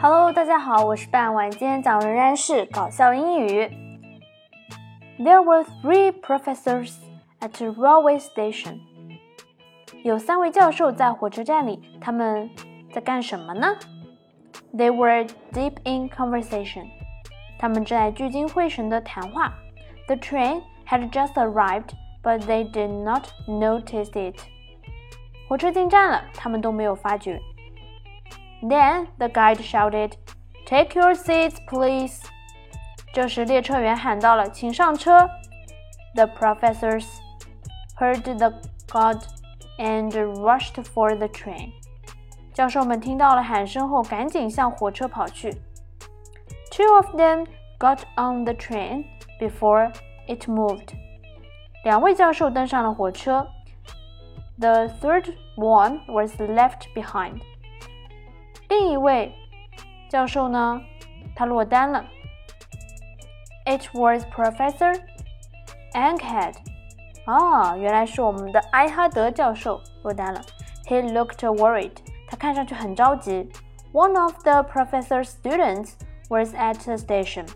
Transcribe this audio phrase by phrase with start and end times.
[0.00, 3.68] Hello，大家好，我是半晚，今天讲仍然是搞笑英语。
[5.18, 6.94] There were three professors
[7.40, 8.78] at a railway station。
[10.04, 12.48] 有三位教授在火车站里，他们
[12.92, 13.76] 在干什么呢？
[14.72, 16.86] They were deep in conversation。
[17.58, 19.54] 他们正在聚精会神的谈话。
[20.06, 21.90] The train had just arrived,
[22.22, 24.38] but they did not notice it。
[25.48, 27.40] 火车进站了，他们都没有发觉。
[28.62, 30.12] Then the guide shouted,
[30.66, 32.22] "Take your seats, please."
[33.12, 35.28] 这时列车员喊到了：“请上车。”
[36.14, 37.06] The professors
[37.98, 38.52] heard the
[38.86, 39.22] guide
[39.78, 41.72] and rushed for the train.
[42.52, 45.50] 教授们听到了喊声后，赶紧向火车跑去。
[46.70, 47.46] Two of them
[47.78, 49.04] got on the train
[49.40, 49.92] before
[50.26, 50.94] it moved.
[51.84, 53.46] 两位教授登上了火车。
[54.58, 57.40] The third one was left behind.
[58.68, 59.32] 另一位
[60.08, 60.80] 教授呢，
[61.34, 62.04] 他落单了。
[63.66, 65.00] It was Professor
[65.92, 66.54] Ankhead.
[67.24, 70.42] 啊，原来是我们的埃哈德教授落单了。
[70.86, 71.92] He looked worried.
[72.28, 73.48] 他看上去很着急。
[73.92, 75.92] One of the professor's students
[76.28, 77.46] was at the station.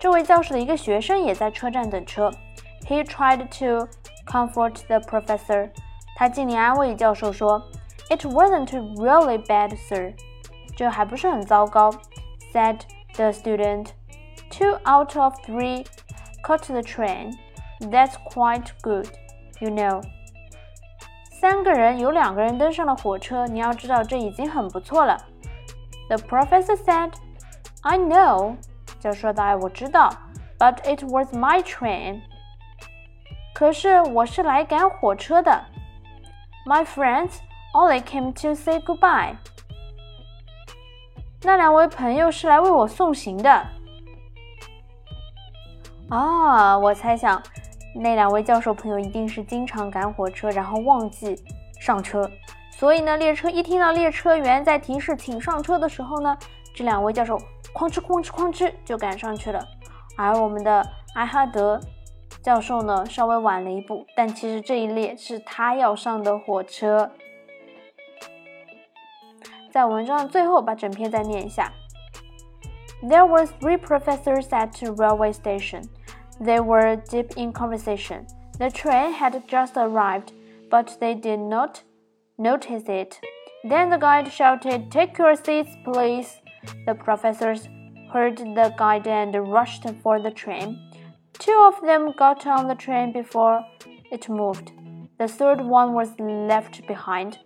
[0.00, 2.32] 这位教授的一个学生也在车站等车。
[2.88, 3.88] He tried to
[4.26, 5.70] comfort the professor.
[6.16, 7.62] 他尽力安慰教授说：“
[8.10, 10.14] It wasn't really bad, sir。”
[10.78, 11.90] 这还不是很糟糕，
[12.52, 12.80] said
[13.14, 13.88] the student.
[14.50, 15.86] Two out of three
[16.42, 17.32] caught the train.
[17.80, 19.08] That's quite good,
[19.60, 20.02] you know.
[21.40, 25.18] 三个人有两个人登上了火车，你要知道这已经很不错了。
[26.08, 27.12] The professor said,
[27.82, 28.56] "I know."
[29.00, 30.10] 教授说道：“哎，我知道，
[30.58, 32.22] but it was my train.
[33.52, 35.66] 可是我是来赶火车的。”
[36.66, 37.40] My friends
[37.74, 39.36] only came to say goodbye.
[41.41, 43.65] 那两位朋友是来为我送行的。
[46.09, 47.41] 啊，我猜想
[47.95, 51.35] 那两位教授朋友一定是经常赶火车，然后忘记
[51.79, 52.29] 上车，
[52.71, 56.37] 所以呢，列车一听到列车员在提示请上车的时候呢，
[56.75, 57.37] 这两位教授
[57.73, 59.63] 哐哧哐哧哐哧就赶上去了，
[60.17, 60.85] 而我们的
[61.15, 61.79] 埃哈德。
[62.41, 67.11] 教授呢稍微晚了一步，但其实这一列是他要上的火车。
[69.70, 71.72] 在文章的最后，把整篇再念一下。
[73.02, 75.84] There were three professors at the railway station.
[76.40, 78.26] They were deep in conversation.
[78.58, 80.32] The train had just arrived,
[80.70, 81.82] but they did not
[82.38, 83.20] notice it.
[83.62, 86.40] Then the guide shouted, Take your seats, please.
[86.86, 87.68] The professors
[88.12, 90.78] heard the guide and rushed for the train.
[91.38, 93.60] Two of them got on the train before
[94.10, 94.72] it moved.
[95.18, 97.38] The third one was left behind.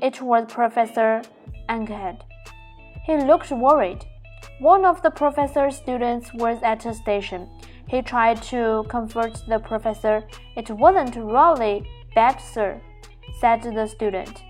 [0.00, 1.22] It was Professor
[1.70, 2.20] Ankhead.
[3.04, 4.04] He looked worried.
[4.60, 7.48] One of the professor's students was at the station.
[7.88, 10.24] He tried to comfort the professor.
[10.56, 12.80] It wasn't really bad, sir,
[13.40, 14.42] said the student.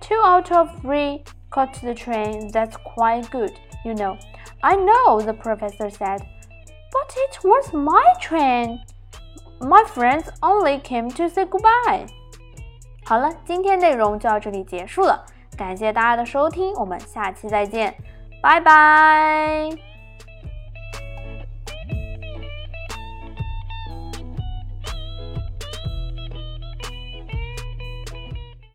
[0.00, 2.50] Two out of three caught the train.
[2.52, 3.52] That's quite good,
[3.84, 4.18] you know.
[4.62, 6.20] I know, the professor said.
[6.92, 8.80] But it was my train.
[9.60, 12.06] My friends only came to say goodbye.
[13.04, 15.24] 好了，今天内容就到这里结束了，
[15.55, 17.95] 感谢大家的收听，我们下期再见，
[18.41, 19.94] 拜拜。